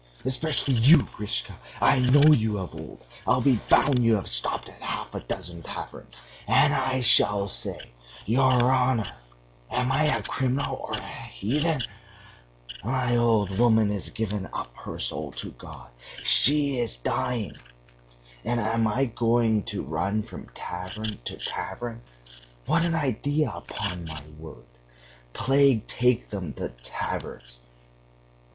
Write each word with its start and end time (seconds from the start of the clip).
Especially 0.25 0.73
you, 0.73 1.03
Grishka; 1.03 1.53
I 1.79 1.99
know 1.99 2.31
you 2.33 2.57
of 2.57 2.73
old! 2.73 3.05
I'll 3.27 3.39
be 3.39 3.57
bound 3.69 4.03
you 4.03 4.15
have 4.15 4.27
stopped 4.27 4.67
at 4.67 4.81
half 4.81 5.13
a 5.13 5.19
dozen 5.19 5.61
taverns!' 5.61 6.15
And 6.47 6.73
I 6.73 7.01
shall 7.01 7.47
say: 7.47 7.77
'Your 8.25 8.63
honor! 8.71 9.13
am 9.69 9.91
I 9.91 10.05
a 10.05 10.23
criminal 10.23 10.77
or 10.77 10.93
a 10.93 11.03
heathen? 11.05 11.83
My 12.83 13.15
old 13.15 13.51
woman 13.59 13.91
is 13.91 14.09
giving 14.09 14.47
up 14.47 14.75
her 14.75 14.97
soul 14.97 15.33
to 15.33 15.51
God, 15.51 15.91
she 16.23 16.79
is 16.79 16.95
dying, 16.97 17.55
and 18.43 18.59
am 18.59 18.87
I 18.87 19.05
going 19.05 19.61
to 19.65 19.83
run 19.83 20.23
from 20.23 20.49
tavern 20.55 21.19
to 21.25 21.37
tavern! 21.37 22.01
What 22.65 22.83
an 22.85 22.95
idea, 22.95 23.51
upon 23.51 24.05
my 24.05 24.23
word! 24.39 24.65
Plague 25.33 25.85
take 25.85 26.29
them, 26.29 26.53
the 26.57 26.69
taverns! 26.69 27.59